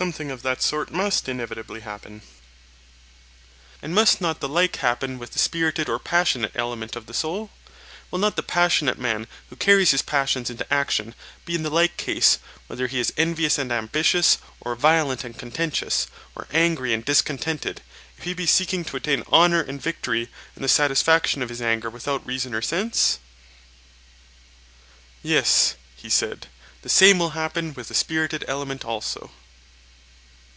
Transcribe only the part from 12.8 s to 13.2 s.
he is